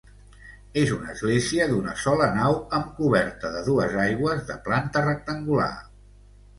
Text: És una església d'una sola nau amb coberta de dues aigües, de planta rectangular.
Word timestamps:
És 0.83 0.93
una 0.95 1.11
església 1.15 1.67
d'una 1.73 1.93
sola 2.05 2.31
nau 2.39 2.59
amb 2.79 2.91
coberta 3.03 3.55
de 3.59 3.65
dues 3.71 3.97
aigües, 4.09 4.45
de 4.53 4.61
planta 4.69 5.09
rectangular. 5.09 5.75